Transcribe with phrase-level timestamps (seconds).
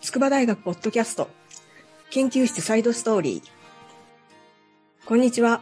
[0.00, 1.28] 筑波大学ポッドキャスト。
[2.08, 5.06] 研究室サイドストーリー。
[5.06, 5.60] こんにちは。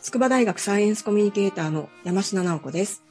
[0.00, 3.02] 筑波大学サイエンスコミュニケーターの山科直子です。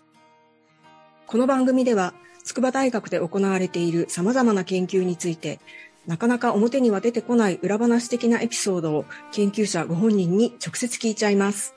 [1.27, 2.13] この番組では
[2.45, 5.59] 筑波大学で行われている様々な研究について
[6.07, 9.03] なかなか表には出てこない裏話的なエピソードを
[9.33, 11.75] 研究者ご本人に直接聞いちゃいます。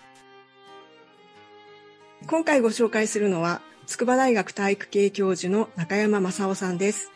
[2.28, 7.10] 今回ご紹介するのは筑波大学体育系教授の中山正夫さんです。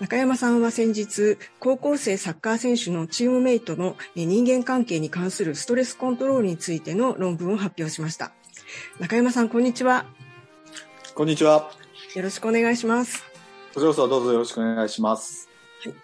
[0.00, 8.32] 中山さんは先日、高校生サッカー選手のチームメイトの人間関係に関するストレスコントロールについての論文を発表しました。
[8.98, 10.06] 中山さん、こんにちは。
[11.14, 11.70] こんにちは。
[12.16, 13.22] よろしくお願いします。
[13.74, 15.39] こちらこそどうぞよろしくお願いします。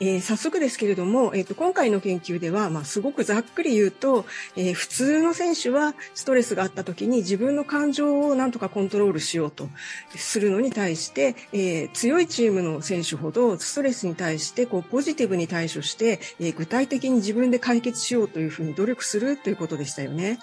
[0.00, 4.24] えー、早速ですけれども、えーと、今回の研究では、まあ、すごくざっくり言うと、
[4.56, 9.68] えー、普通の選手はストレスがあった時に自分の感情をなんとかコントロールしようと
[10.14, 20.38] するのに対して、えー、強いチームの選手ほどストレスに対してこうポジティブに対処して、え具体的に自分で解決しようというふうに努力するということでしたよね。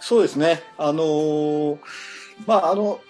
[0.00, 0.62] そうですね。
[0.76, 1.78] あの
[2.46, 3.00] まあ、あの、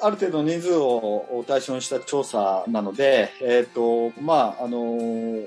[0.00, 5.46] ある程度人数を対象にした調査なので、えっ、ー、と、まあ、あの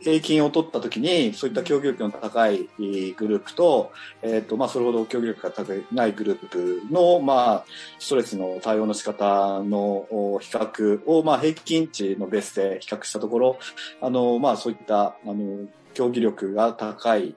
[0.00, 7.64] 平均を取ったときに、そういった競技力の高いグループと、えっ、ー、と、まあ、それほど競技力が高いないグループの、まあ、
[7.98, 10.06] ストレスの対応の仕方の
[10.40, 13.58] 比較を、まあ、平均値のベースで比較したところ、
[14.00, 17.34] あの、まあ、そういった、あの、競技力が高い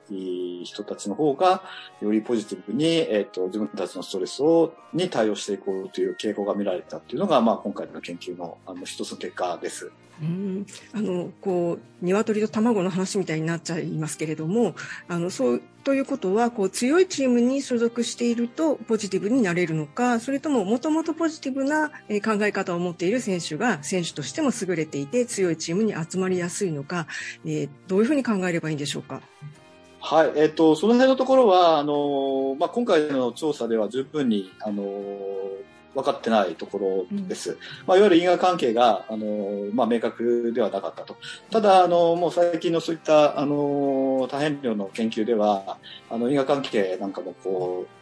[0.64, 1.64] 人たちの方が、
[2.02, 9.92] よりポジティブに、えっ、ー、と、自分たちのストレスを、に対応していこうという傾向が見られたっていうのが、まあ、今回の研究の、あの、一つの結果です。
[10.22, 14.74] うんあのこう鶏と卵の話みたいになっちゃいますけれども
[15.08, 21.92] あのそうということはこう強いチームに所属しているとポジティブになれるのかそれとももともとポジティブな
[22.26, 27.08] 考え方を持っている選手が選手としても優れていて強いチームに集まりやすいのか、
[27.46, 29.22] えー、どういうふうに考えればいいんでしょうか？
[30.02, 34.84] はい、え、ー、と、その辺のところは、あの、まあ、今回の調査では十分に、あの、
[35.98, 37.52] 分かってないところです。
[37.52, 41.18] うん、まあ、いわゆる因果関係が、あの、まあ、明確ではなかったと。
[41.50, 45.78] ただ、あの、もう最近のそういった、あの、多変量の研究では、
[46.12, 47.98] あの、因果関係なんかもこう、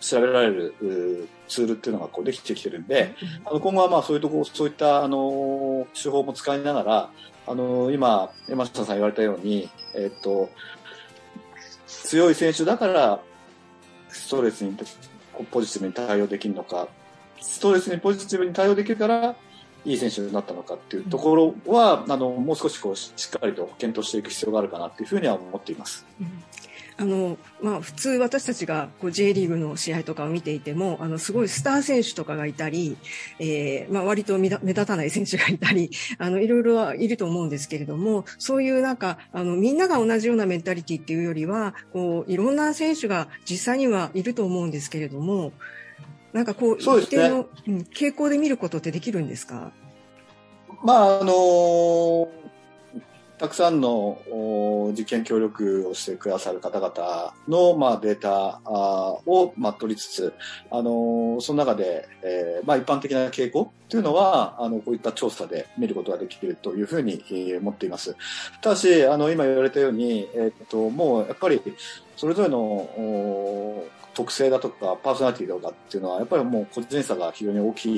[0.00, 7.10] 調べられるツールっていうのがこうできてきてるんで、あの今後はまあそういうとこそういったあの手法も使いながら、
[7.46, 10.48] あの今山下さん言われたように、えっと
[11.86, 13.20] 強い選手だから
[14.08, 14.74] ストレスに
[15.50, 16.88] ポジティブに対応できるのか
[17.40, 19.36] ストレスにポジティブに対応できるから、
[19.84, 26.06] いい選手になったのかっていうところは、あの、もう少しこう、しっかりと検討していく必要があるかなっていうふうには思っています。
[26.20, 26.44] うん
[27.00, 32.98] あの、まあ、普通私たちがこう J リーグの試合とかを見ていても、あの、すごいスター選手とかがいたり、
[33.38, 45.52] えー、まあ、割と目立たない選手がいたり、 あの、いろいろいると思うんですけれども、そういうなんか、あの、みんなが同じようなメンタリティっていうよりは、こう、いろんな選手が実際にはいると思うんですけれども、
[46.32, 49.72] なんかこう、そうですね、の、うん、傾向で見ることってできるんですか？
[50.82, 52.28] まあ、あのー、
[53.38, 54.18] たくさんの
[54.96, 58.60] 実験協力をしてくださる方々の、まあ、データ
[59.26, 60.34] を、まあ、取りつつ、
[60.70, 68.16] あのー、その中で、えー、まあ、一般的な傾向というのは、あの、こういった調査で見ることができるというふうに、えー、思っています。
[68.62, 71.60] ただし、あの、今言われたように、えっと、もう、やっぱり、
[72.16, 72.88] それぞれの、
[74.14, 77.96] 特性だとかパーソナリティとかっていうのはやっぱりもう個人差が非常に大き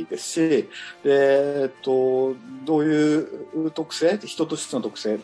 [0.00, 0.68] いですし、で、
[1.04, 2.34] えっと、
[2.64, 3.16] どうい
[3.64, 5.20] う特性、人としての特性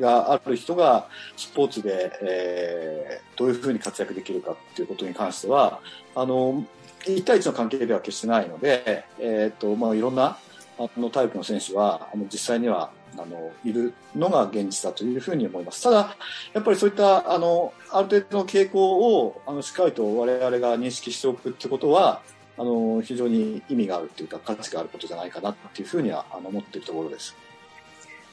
[0.00, 5.80] がある人がスポーツで、えー、どういうふうに活躍できるかっていうことに関しては、
[6.14, 6.64] あの、
[7.04, 10.38] 1対1の関係では決してないので、えっと、まあ、いろんな
[10.78, 15.82] あのタイプの選手は、あの実際にはあのいるのが現実だというふうに思います。
[15.82, 16.16] ただ、
[16.52, 22.20] やっぱりそういったあのある程度の傾向をあのしっかりと我々が認識しておくってことは、
[22.56, 27.36] あの非常に意味があるというか価値があることじゃないかなっていうふうにはあの思っているところです。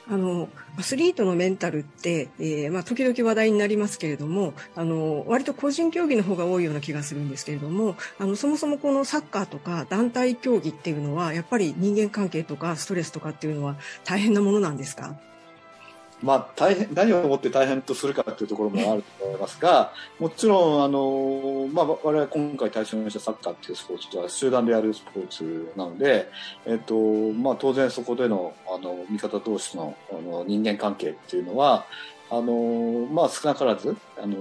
[0.07, 15.15] あの、アスリートのメンタルって、えー、まあ、時々話題になりますけれども、あの、割と個人競技の方が多いような気がするんですけれども、あの、そもそもこのサッカーとか団体競技っていうのは、やっぱり人間関係とかストレスとかっていうのは大変なものなんですか？
[16.21, 26.29] まあ、大変何をもって大変とするかというところもあると思いますが、もちろん、あのまあ、我々今回対象にしたサッカーっていうスポーツは集団でやるスポーツなので、
[26.65, 26.95] えっと
[27.33, 31.85] まあ、当然そこでのあの味方同士のあの人間関係っていうのは
[32.29, 34.37] あの、まあ、少なからずあの、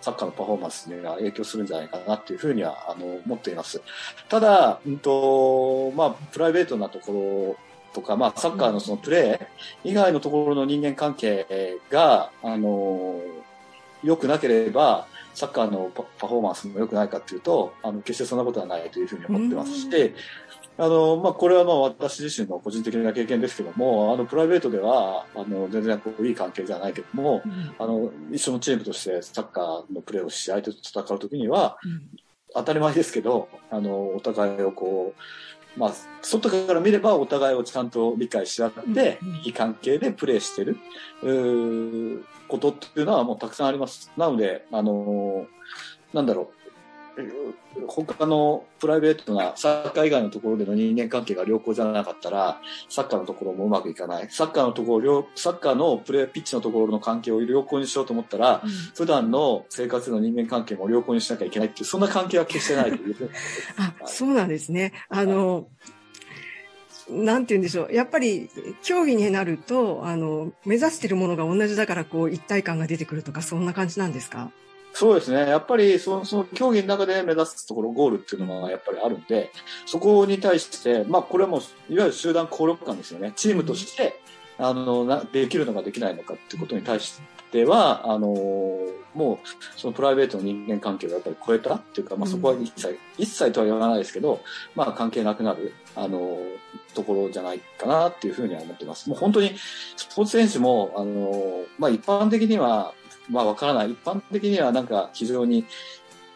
[0.00, 3.82] サッカーのパフォーマンスには影響するんじゃないかなっていうふうにはあの思っています。
[4.28, 7.65] ただ、うんとまあ、プライベートなところ
[7.96, 9.46] とか、まあ、サッカーのそのプレー
[9.82, 13.18] 以外のところの人間関係が、あの、
[14.04, 20.14] 良くなければ、サッカーのパフォーマンスも良くないかっていうと、あの、決してそんなことはないというふうに思ってますし、
[20.76, 32.02] あの、まあ、これはまあ私自身の個人的な経験ですけども、あの、プライベートでは、あの、全然こういい関係じゃないけども、うん、あの、一緒のチームとしてサッカーのプレーをし、相手と戦うときには、うん、
[32.52, 35.20] 当たり前ですけど、あの、お互いをこう、
[35.76, 40.78] まあ、外から見ればお互いをちゃんと理解し合って、うん、いい関係でプレーしてる、
[41.22, 44.10] うことっていうのはもうたくさんあります。
[44.16, 45.46] なので、あの、
[46.12, 46.55] なんだろう、
[47.88, 54.28] 他のプライベートなサッカー以外のところでの人間関係が良好じゃなかったら、サッカーのところもうまくいかない。
[54.30, 63.30] サッカーのところ、サッカーのプレーピッチのところの関係を良好にしようと思ったら、うん、普段の生活の人間関係も良好にしなきゃいけないっていう、そんな関係は決してないという。
[63.78, 64.92] あ、そうなんですね。
[65.08, 65.68] あの、
[67.08, 67.92] なんて言うんでしょう。
[67.94, 68.50] やっぱり、
[68.82, 74.50] 競技になると、あの、目指しているものが同じだから、こう、一体感が出てくるとか、そんな感じなんですか？
[74.98, 75.40] そうですね。
[75.40, 79.50] やっぱりその、その競技の中で目指すところ、ゴールっていうのがやっぱりあるんで、
[79.84, 81.60] そこに対して、まあこれはもう、
[81.92, 83.34] いわゆる集団効力感ですよね。
[83.36, 84.18] チームとして、
[84.56, 87.20] あの、なできるのかできないのかっていうことに対し
[87.52, 88.28] ては、あの、
[89.14, 89.38] もう、
[89.78, 94.40] そのプライベートの人間関係をやっぱり超えたっていうか、まあそこは一切、一切とは言わないですけど、
[94.74, 96.38] まあ関係なくなる、あの、
[96.94, 99.10] ところじゃないかなっていうふうには思ってます。
[99.10, 99.52] もう本当に、
[99.98, 102.94] スポーツ選手も、あの、まあ一般的には、
[103.28, 103.92] まあわからない。
[103.92, 105.64] 一般的にはなんか非常に、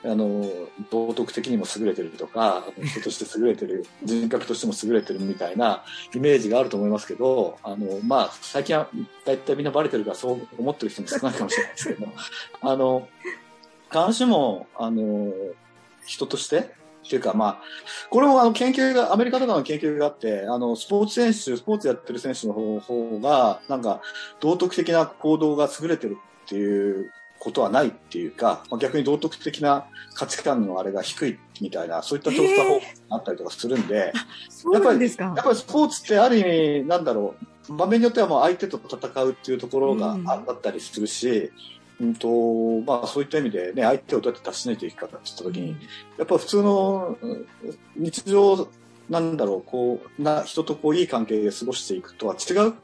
[0.02, 0.44] あの、
[0.90, 5.84] 道徳的にも優れてるとか、人として優れてる、 人格としても優れてるみたいな
[6.14, 8.88] イメージがあると思いますけど、あの、まあ、最近は
[9.24, 12.06] 大体みんなバレてるからそう思ってる人も少ないかもしれないですけど、
[12.62, 13.08] あの、
[13.90, 15.32] 必ずしも、あの、
[16.06, 17.62] 人として、っていうか、まあ、
[18.10, 24.00] これもあの研究が、アメリカとかの研究があって、あの、スポーツ選手、スポーツやってる選手の方方が、なんか、
[24.38, 26.18] 道徳的な行動が優れてる
[26.50, 34.12] っていうことはないっていうか、まあ、逆に道徳的な価値観のあれが低いみたいな、そういった調査方法があったりとかするんで、
[34.72, 37.36] やっぱり、やっぱりスポーツってある意味、なんだろ
[37.68, 41.52] う、場面によってはもう相手と戦うっていうところがあったりするし、
[42.00, 45.76] うん、うんと、まあそういった意味でね、相手をどうやって出し抜いていくかって言った時に、
[46.18, 47.16] やっぱ普通の
[47.96, 48.68] 日常、
[49.08, 52.74] なんだろう、こう、な、人とこういい関係で過ごしていくとは違う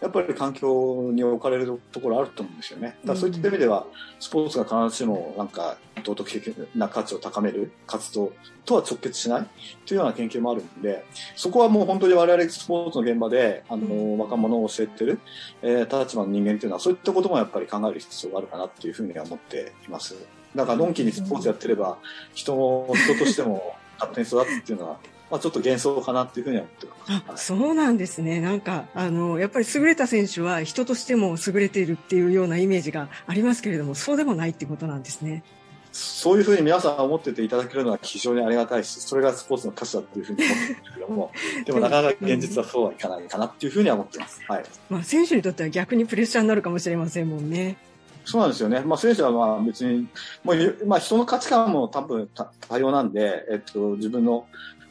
[0.00, 2.98] やっぱり環境に置かれるところあると思うんですよね。
[3.02, 3.86] だからそういった意味では、
[4.20, 8.32] スポーツが必ずしもなんか道徳的な価値を高める活動
[8.64, 9.46] とは直結しない
[9.86, 11.04] というような研究もあるんで、
[11.34, 15.18] そこはもう本当に我々スポーツの現場で、あの、若者を教えてる、
[15.62, 20.14] えー、立場の人間っていうのはそういったこともやっぱり考える必要があるかなっていうふうには思っています。
[20.54, 21.98] だからのんきにスポーツやってれば、
[22.34, 24.98] 人も、人としても勝手に育つっていうのは、
[25.30, 27.54] まあ、ちょっと幻想かなっていうふうには思ってます。
[27.54, 28.40] あ、そうなんですね。
[28.40, 35.42] なんか、あの、やっぱり優れた選手は人としても優れているっていうようなイメージがありますけれども、そうでもないっていうことなんですね。
[35.92, 41.32] そういうふうに皆さん思ってていただけるのは非常にありがたいし、それがスポーツの価値だっていうふうに思ってるんですけども、
[41.64, 44.42] でもなかなか現実はそうはいかないかなっていうふうには思ってます。
[44.46, 44.64] はい。
[44.90, 47.78] まあ、選手にとっては逆にプレッシャーになるかもしれませんもんね。
[48.26, 48.80] そうなんですよね。
[48.80, 50.06] まあ、選手はまあ別に、
[50.44, 52.28] もう、まあ人の価値観も多分
[52.68, 54.46] 多様なんで、えっと、自分の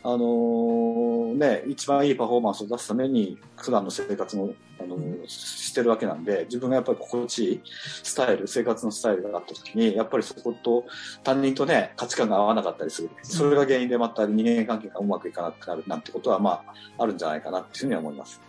[0.08, 7.62] あのー、ね、一番いいパフォーマンスを出すために、普段の生活も、あのー、してるわけなんで、自分がやっぱり心地いい
[8.04, 10.86] スタイル、生活のスタイルがあった時に、やっぱりそこと
[11.24, 13.10] 他人とね、価値観が合わなかったりする。
[13.24, 18.40] それが原因でまた人間関係がうまくいかなくなるなんてことは、まあ、あるんじゃないかなっていうふうに思います。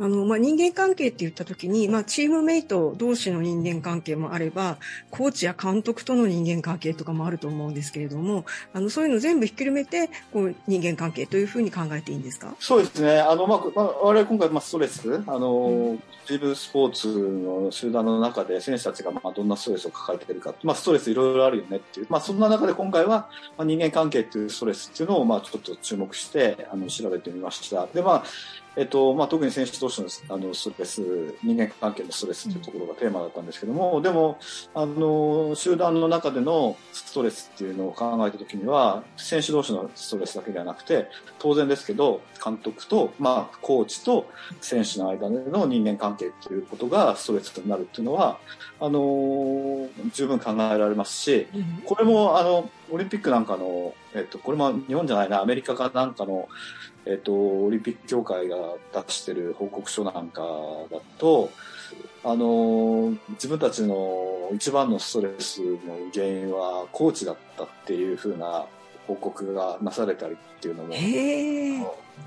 [0.00, 4.78] あの、まあ、人間関係って言った時に、まあ、チームメイト同士の人間関係もあれば、
[5.10, 12.54] コーチや監督との人間関係とかもあると思うんですけれども、あの、そういうの全部ひっくるめて、こう、人間関係というふうに考えていいんですか？
[12.58, 13.20] そうですね。
[13.20, 23.28] あの、まあ、まあ、我々今回、まあ、ストレス、あの、うん、チームスポーツの集団の中で選手たちが、まあ、どんなストレスを抱えているか、まあ、ストレスいろいろあるよねっていう、まあ、そんな中で今回は、
[23.58, 27.86] まあ、人間関係っていうストレスっていうのを、まあ、ちょっと注目して、あの、調べてみました。
[27.86, 28.24] で、まあ、
[28.76, 34.38] えっと、まあ、特に選手同士のあのストレス、人間関係のストレスというところがテーマだったんですけども、うん、でも、
[34.74, 41.08] あの、集団の中でのストレスっていうのを考えたときには、選手同士のストレスだけではなくて、
[41.38, 48.38] 当然ですけど、監督と、まあ、コーチと選手の間での人間関係っていうことがストレスになるっていうのは、
[48.80, 51.48] あの、十分考えられますし、
[51.84, 56.48] これも、あの、オリンピックなんかの、えっと、これも日本じゃないな、アメリカかなんかの、
[57.06, 58.56] えっと、オリンピック協会が
[58.92, 60.42] 出してる報告書なんか
[60.90, 61.50] だと、
[62.24, 65.78] あの、自分たちの一番のストレスの
[66.12, 68.66] 原因はコーチだったっていうふうな
[69.06, 70.94] 報告がなされたりっていうのも。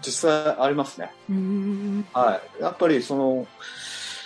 [0.02, 1.12] 実際ありますね。
[1.30, 2.06] うん。
[2.14, 2.62] はい。
[2.62, 3.48] やっぱりその、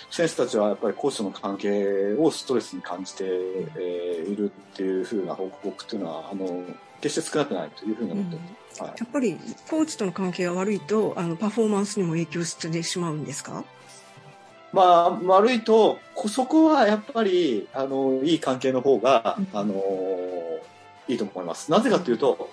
[0.09, 6.65] 選手たちはやっぱりコーチとの関係をストレスに感じて、えーいるっていうふうな報告っていうのは、あの、
[7.01, 8.41] 決して少なくないというふうに思ってま
[8.75, 8.81] す。
[8.81, 8.93] はい。
[8.97, 9.37] やっぱり
[9.69, 13.63] コーチとの関係が悪いとあのパフォーマンスにも影響してしまうんですか？
[14.73, 19.81] まあ、悪いと、こそこはやっぱり、あの、いい関係の方が、うんあの、
[21.07, 21.71] いいと思います。
[21.71, 22.49] なぜかというと、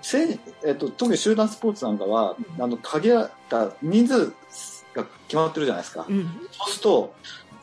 [0.00, 4.32] せんえっと、特に集団スポーツなんかは、あの、限られた人数
[5.02, 6.06] が決まってるじゃないですか。
[6.08, 6.24] うん。
[6.52, 7.14] そうすると、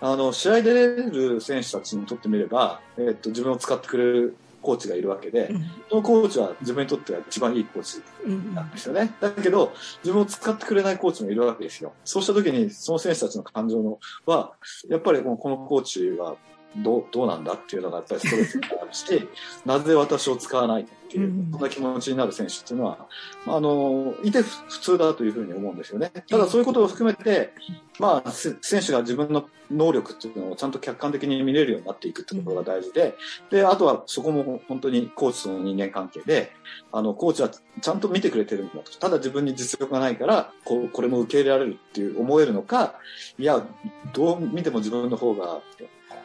[0.01, 9.13] あの、試合で出る選手たちにとってみれば、えっと、自分を使ってくれるコーチがいるわけで、うんそのコーチは自分にとっては一番いいコーチうんなんですよね。
[9.21, 9.71] だけど、
[10.03, 11.93] 自分を使ってくれないコーチもいるわけですよ。
[12.03, 14.53] そうした時に、その選手たちの感情のは、
[14.89, 16.35] やっぱりこのこのコーチは
[16.77, 19.27] どうどうなんだっていうのがやっぱりストレスになるし、
[19.65, 23.07] なぜ私を使わないっていううん、そんな気持ちになる選手っていうのは、
[23.47, 26.11] あの、いて普通だというふうに思うんですよね。
[26.29, 27.53] ただそういうことを含めて、
[27.99, 33.15] まあ、せ選手が自分の能力っていうのをちゃんと客観的に見れるようになっていくってことが大事で、
[33.49, 36.51] で、あとはそこも本当にコーチとの人間関係で、
[36.91, 38.97] あの、コーチはちゃんと見てくれてるんだと。
[38.99, 42.95] ただ自分に実力がないから、こう、これも受け入れられるっていう思えるのか、
[43.39, 43.65] いや、
[44.13, 45.61] どう見ても自分の方が、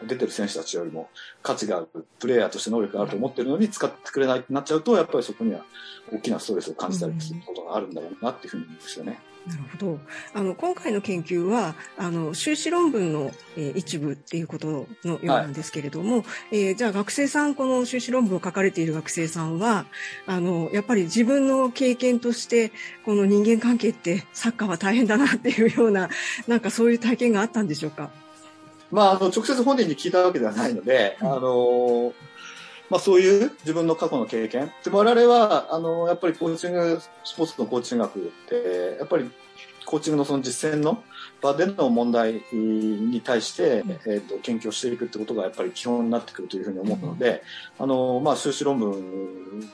[0.06, 1.08] 出てる選手たちよりも
[1.42, 1.88] 価値がある、
[2.18, 5.64] プレイヤーとして能力があると思ってるのに使ってくれないってなっちゃうと、やっぱりそこには
[6.12, 9.18] 大きなストレスを感じたりすることがあるんだろうなっていうふうに思うんですよね。
[9.46, 9.98] なるほど。
[10.34, 19.86] あの、今回の研究は、あの、修士論文の、えー一部っていうことのようなんですけれども、えーじゃあ学生さん、この修士論文を書かれている学生さんは、
[20.26, 22.70] あの、やっぱり自分の経験として、
[23.06, 26.10] この人間関係ってサッカーは大変だなっていうような、
[26.46, 28.10] なんかそういう体験があったんでしょうか？
[28.90, 32.12] まあ、あの、直接本人に聞いたわけではないので、うんあの、
[32.90, 34.72] まあ、そういう自分の過去の経験。
[34.84, 39.30] で我々は、あの、やっぱりコーチング、スポーツのコーチング学って、やっぱり
[39.86, 41.02] コーチングのその実践の
[41.40, 47.42] 場での問題に対して、うんえっ、と、研究をしていくってことがやっぱり基本になってくるというふうに思うので、
[47.78, 49.68] あの、まあ、修士論文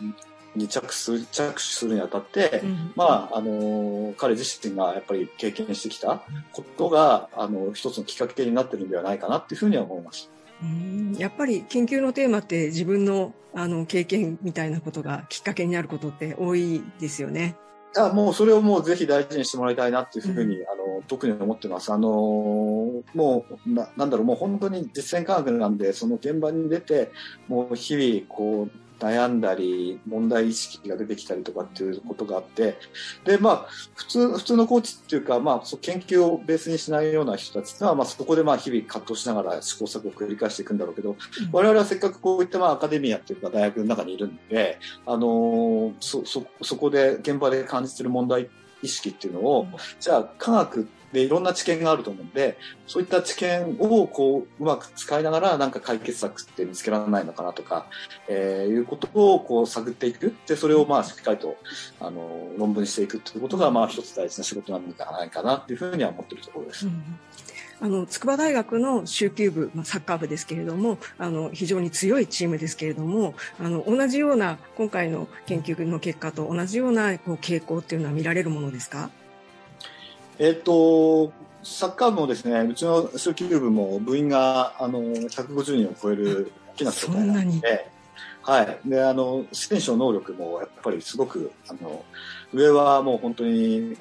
[0.57, 6.23] に着手する、着手するにあたって、うんまあ、あの、彼自身がやっぱり経験してきた
[6.53, 10.31] ことが、あの、一つのきっかけになってるんではないかなっていうふうには思います。
[10.63, 17.57] うんやっぱり研究のテーマって自分のあの経験みたいなことがきっかけになることって多いですよね。
[17.97, 21.91] あもうそれをもうぜひ大事にしてもらいたいなっていうふうに、あの、特に思ってます。
[21.93, 22.09] あの、
[23.15, 27.11] もう、ななんだろう、もう本当に実践科学なんで、その現場に出て、
[27.49, 32.79] もう日々、こう、悩んだり、問題意識が出てきたりとかっていうことがあって、
[33.25, 41.17] で、まあ、普通、普通のコーチっていうか、まあ、そう研究をベースにしないような人たちが、まあ、そこでまあ、日々葛藤しながら試行錯誤を繰り返していくんだろうけど、
[41.53, 48.49] 我々はせっかくこういったまあアカデミアっていうか大学の中にいるんで、あのーそ、そ、そこで現場で感じてる問題
[48.83, 49.67] 意識っていうのを、
[50.01, 57.87] じゃあ科学でいろんな知見があると思うんで、そういった知見をこう、うまく使いながらなんか解決策って見つけられないのかなとか、
[58.29, 60.35] えーいうことをこう探っていく。
[60.47, 61.57] で、それをまあしっかりと、
[62.01, 66.87] あの論文していくっていうことがまあ一つ大事な仕事なんじゃないかなっていうふうには思ってるところです。
[66.87, 67.19] うん
[67.79, 79.11] あの筑波大学の修球部、まあ、サッカー部ですけれどもあの非常に強いチームですけれどもあの同じような今回の研究の結果と同じようなこう傾向っていうのは見られるものですか？
[80.39, 87.91] えっ、と、サッカー部もですね、うちの小球部も部員が、あの、150人を超える大きな世界なので、
[88.43, 88.79] はい。
[88.85, 92.05] で、あの、選手の能力もやっぱりすごく、あの、
[92.55, 93.97] 上はもう本当に、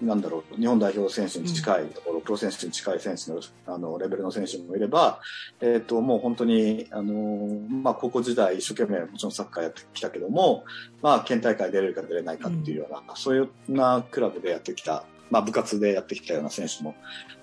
[0.00, 5.20] なんだろう、日本代表選手に近いところ、プロ選手に近い選手の、あの、レベルの選手もいれば、
[5.60, 10.64] えっ、と、もう本当に、あの、まあ、高校時代一生懸命もちろんサッカーやってきたけども、
[11.02, 16.94] まあ、県大会出れるか出れないかっていうような、そういうようなクラブでやってきた、まあ、部活でやってきたような選手も、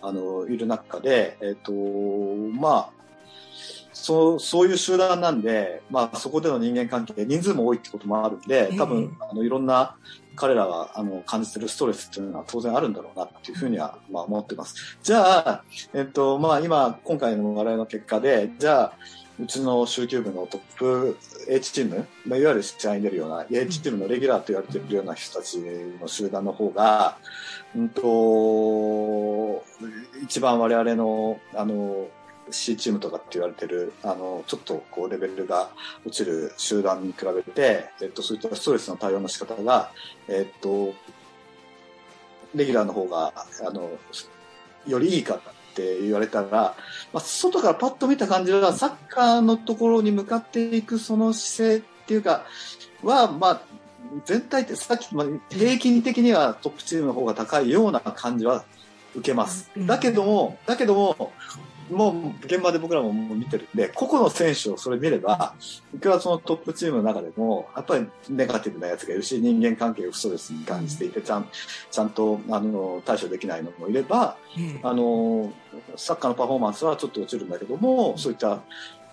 [0.01, 2.97] あの、いる中で、えっ、と、まあ、
[3.93, 9.95] そう、そういう集団なんで、まあ、そこでの人間関係、人数も多いってこともあるんで、多分、あの、いろんな、
[10.35, 14.97] 彼らが、あの、感じてるストレスっていうのは当然あるんだろうなっていうふうには、まあ、思ってます。
[15.01, 15.63] じゃあ、
[15.93, 18.93] えっと、まあ、今、今回の我々の結果で、じゃあ、
[19.39, 21.17] うちの集球部のトップ
[21.47, 25.59] H チーム、まあ、いわゆる試合に出るような、H チームのレギュラーと言われているような人たち
[26.01, 27.17] の集団の方が、
[27.75, 29.63] うんと、
[30.23, 32.07] 一番我々の、あの、
[32.49, 35.69] C チームとかって言われてる、あの、ちょっとこうレベルが
[36.03, 39.91] 落ちる集団に比べて、えっと、そういったストレスの対応の仕方が、
[40.27, 40.93] えっと、
[42.55, 43.91] レギュラーの方が、あの、
[44.87, 45.39] よりいいか
[45.77, 46.75] って言われたら、ま
[47.13, 52.45] あ、外からパッと見た感じは、サッカーのところに向かっていくその姿勢っていうか、
[53.03, 53.61] は、まあ、
[54.25, 58.65] 全体ってさっき、まあ、平均的にはトップチームの方が高いような感じは
[59.15, 59.69] 受けます。
[59.75, 61.31] うんだけども、だけども、
[61.89, 65.55] もう現場で僕らも見てるんで、個々の選手をそれ見れば、
[65.95, 71.47] いくらそのトップチームの中でも、やっぱりネガティブなやつがいるし、人間関係をストレスに感じていて、ちゃん
[71.91, 75.53] ちゃんとあの対処できないのもいれば、ええあの、
[75.95, 78.61] サッカーのパフォーマンスはちょっと落ちるんだけども、そういったあ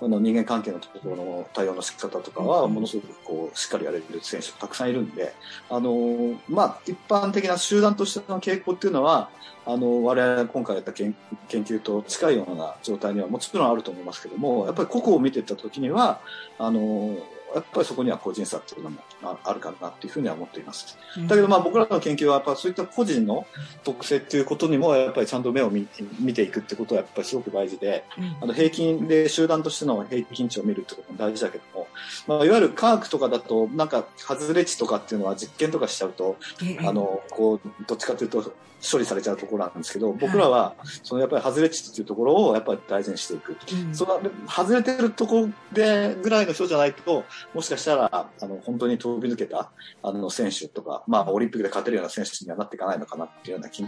[0.02, 5.34] の人間関係のところの対応の仕方とかは、ものすごくこう、しっかりやれる選手がたくさんいるんで、
[5.70, 9.30] あの、まあ、一般的な集団としての傾向っていうのは、
[9.66, 11.14] あの、我々が今回やった研
[11.48, 16.20] 研究と近いような状態にはもちろんあると思いますけども、やっぱり個々を見ていったときには、
[16.58, 17.16] あの、
[17.54, 20.98] やっぱりそこには個人差っていうのもああるかなっていうふうには思っています。
[21.26, 23.46] だけどまあ僕らの研究はやっぱそういった個人の
[23.84, 25.86] 特性っていうことにもやっぱりちゃんと目を見
[26.18, 28.36] 見ていくってことはやっぱりすごく大事で、うん。
[28.42, 31.88] あの平均で集団としての平均値を見るってことも大事だけども、
[32.26, 36.86] まあ、いわゆる科学とかだとなんか外れ値とかっていうのは実験とかしちゃうと、ええ。
[36.86, 38.52] あの、こう、どっちかというと
[38.90, 43.56] 処理されちゃうところなんですけど、僕らはそのやっぱり外れ値っていうところをやっぱり大事にしていく。
[43.72, 43.94] うん。
[43.94, 49.70] その外れてるところでぐらいの人じゃないと、もしかしたら、あの、本当に飛び抜けた、
[50.02, 53.84] あの、選手とか、まあ、オリンピックで勝てるような選手にはなっていかないのかなっていうような気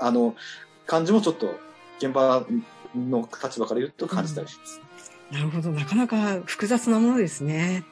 [0.00, 0.34] あの、
[0.86, 1.58] 感じもちょっと、
[1.98, 2.44] 現場
[2.96, 4.80] の立場から言うと感じたりします。
[5.30, 5.70] なるほど。
[5.70, 7.84] なかなか複雑なものですね。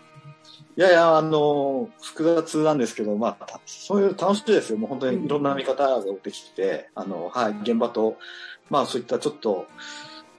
[0.76, 4.78] いやいや、あの、複雑なんですけど、まあ、そういう楽しいですよ。
[4.78, 8.18] もう本当にいろんな見方ができて、あの、はい、現場と、
[8.68, 9.66] まあそういったちょっと、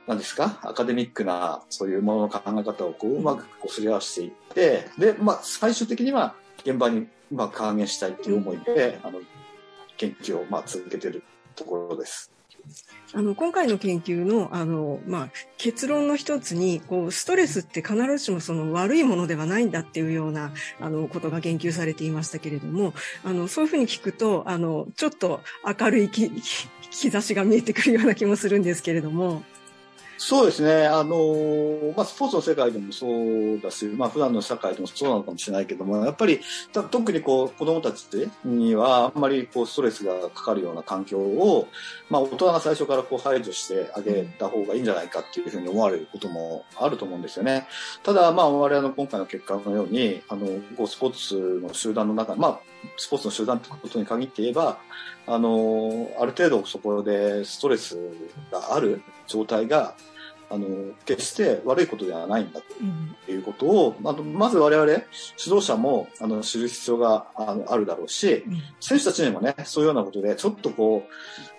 [0.08, 9.20] なんですか、アカデミックな、そういうものの考え方をこう、うまくこうすり合わせていって、で、まあ最終的には現場にうまく還元したいっていう思いで、あの、
[9.98, 11.24] 研究をまあ続けてる
[11.56, 12.32] ところです。
[13.14, 22.94] あの、今回の研究の、あの、まあ、結論の一つに、こう、ストレスって必ずしもその悪いものではないんだっていうような、あの、ことが言及されていましたけれども、
[23.26, 25.42] あの、そういうふうに聞くと、あの、ちょっと
[25.80, 26.32] 明るいき
[26.92, 29.44] 兆しが見えてくるような気もするんですけれども。
[30.24, 30.86] そうですね。
[30.86, 31.18] あの、
[31.98, 36.40] まあ、スポーツの世界でもそうだし、まあ、普段の社会でもそうなのかもしれないけども、やっぱり、
[36.72, 38.06] 特にこう、子供たち
[38.46, 41.68] には、あんまりこう、ストレスがかかるような環境を、
[42.12, 47.66] まあ、大人が最初からこう、排除してあげた方がいいんじゃないかっていうふうに思われることもあると思うんですよね。
[48.04, 50.46] ただ、まあ、我々の今回の結果のように、あの、
[50.78, 52.60] こう、スポーツの集団の中、まあ、
[52.96, 54.78] スポーツの集団ってことに限って言えば、
[55.26, 57.98] あの、ある程度そこでストレス
[58.52, 59.96] がある状態が、
[60.52, 63.16] あの、決して悪いことではないんだうん。
[63.26, 65.04] ということを、あのまず我々、指
[65.48, 68.62] 導者も、あの、知る必要があのあるだろうし、うん。
[68.80, 71.08] 選手たちにもね、そういうようなことで、ちょっとこ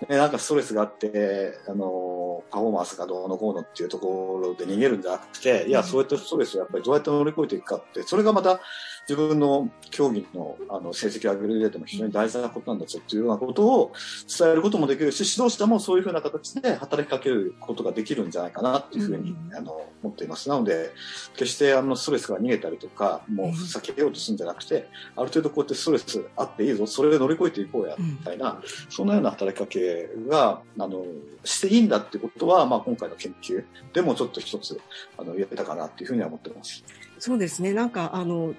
[0.07, 8.61] う、ね、なんかストレスがあって、あの、パフォーマンスがどうのこうのっていうところで逃げるんじゃなくて、いや、うんそういったストレスをやっぱりどうやって乗り越えていくかって、それがまた
[9.07, 13.91] 自分の競技のあの成績を上げる上でも非常に大事なことなんだぞっていうようなことを
[14.39, 20.49] 伝えることもできるし、指導者もそういうふうな形で働きかけることができるんじゃないかなっていうふうに、うんあの思っています。
[20.49, 20.91] なので、
[21.35, 31.05] 決してあのストレスが逃げたりとか、もう避けようとするんじゃなくて、ある程度こうやってストレスあっていいぞ、それを乗り越えていこうや、みたいな、そんなような働きかけが、あの、
[31.43, 34.79] していいんだってことは、まあ今回の研究でもちょっと一つ、
[35.17, 36.83] あの、言えたかなっていうふうには思ってます。
[37.19, 37.71] そうですね。
[37.73, 38.53] なんか、あの、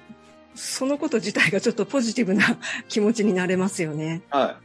[0.54, 2.58] そのこと自体がちょっとポジティブな
[2.88, 4.22] 気持ちになれますよね。
[4.30, 4.64] はい。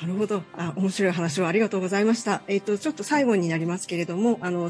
[0.00, 0.42] なるほど。
[0.56, 2.42] あ、面白い話をありがとうございました。
[2.48, 4.68] えっ、と、ちょっと最後になりますけれども、あの、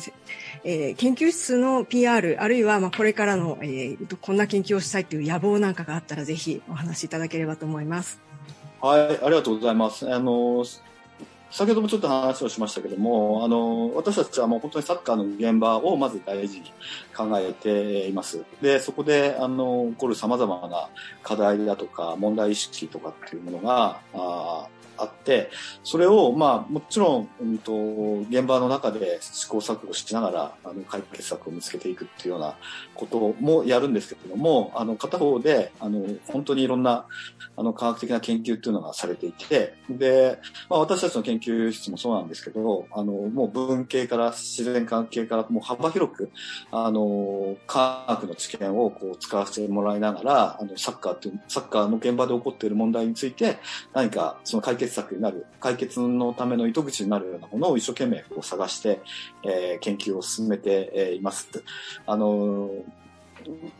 [0.64, 8.20] えー研究室の PR、あるいは、まあ、これからの、えーとこんな研究をしたいという野望なんかがあったら、ぜひお話しいただければと思います。
[8.80, 10.12] はい、ありがとうございます。
[10.12, 10.64] あの、
[11.54, 16.72] 先ほどもちょっと話をしましたけども、あの、私たちはもう本当にサッカーの現場をまず大事に
[17.16, 18.42] 考えています。
[18.60, 20.88] で、そこで、あの、起こる様々な
[21.22, 25.50] 課題だとか、問題意識とかっていうものが、ああって、
[25.82, 27.72] それを、まあ、もちろん、うんと、
[28.30, 32.56] 現場の中で試行錯誤しながら、あの、解決策を見つけていくっていうような
[32.94, 37.06] こともやるんですけれども、あの、片方で、あの、本当にいろんな、
[37.56, 46.30] あの、科学的な研究っていうのがされていて、で、まあ、私たちの研究室もそうなんですけど、あの、もう文系から自然科学系からもう幅広く、
[46.70, 53.58] あの、科学の知見をこう使わせてもらいながら、あの、サッカーっていう、サッカーの現場で起こっている問題について、
[53.92, 59.00] 何かその解決策になる、解決のための糸口になるようなものを一生懸命こう探して、
[59.44, 61.48] えー研究を進めてえーいます。
[62.06, 62.70] あの、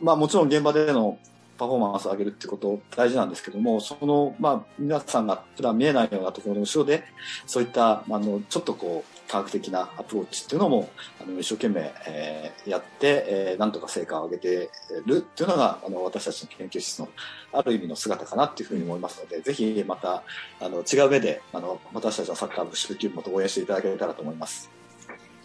[0.01, 1.17] まあもちろん現場での
[1.57, 7.03] パフォーマンスを上げるってこと大事なんですけども、その、まあ、皆さんが普段見えないようなところの後ろで、
[7.45, 10.89] そういった、あの、ちょっとこう、科学的なアプローチっていうのも、
[11.21, 14.69] あの、一生懸命、えー、やって、えー、なんとか成果を上げて
[15.05, 17.09] るっていうのが、あの、私たちの研究室の
[17.51, 20.23] ある意味の姿かなっていうふうに思いますので、ぜひまた、
[20.59, 24.69] あの、違う目で、あの、私たちのサッカー部、集球部も応援していただけたらと思います。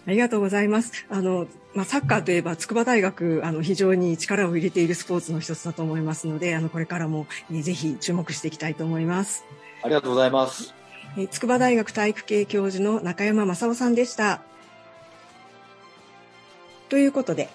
[0.06, 1.06] ありがとうございます。
[1.08, 9.44] あの、まあ、サッカーといえば、筑波大学、あの、非常に力を入れているスポーツの一つだと思いますので、あの、これからも、えぜひ注目していきたいと思います。
[9.82, 10.79] ありがとうございます。
[11.16, 14.42] え筑波大学体育系教授の中山正夫さんでした。
[16.88, 17.48] ということで、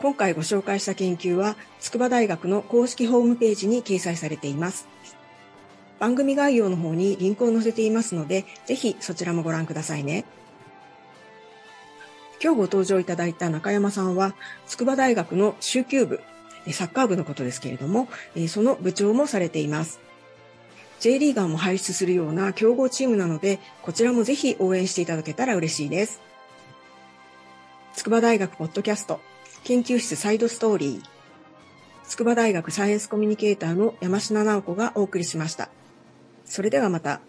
[0.00, 4.86] 今回ご紹介した研究は、筑波大学の公式ホームページに掲載されています。
[5.98, 10.24] 番組概要の方にリンクを載せていますので、ぜひそちらもご覧くださいね。
[12.42, 14.34] 今日ご登場いただいた中山さんは、
[14.66, 16.20] 筑波大学の週休部、
[16.70, 18.08] サッカー部のことですけれども、
[18.48, 20.03] その部長もされています。
[21.00, 26.20] J リーガーも輩出するような競合チームなので、こちらもぜひ応援していただけたら嬉しいです。
[27.94, 29.20] 筑波大学ポッドキャスト
[29.62, 31.02] 研究室サイドストーリー
[32.08, 35.70] 筑波大学サイエンスコミュニケーターの山科直子がお送りしました。
[36.44, 37.20] それではまた。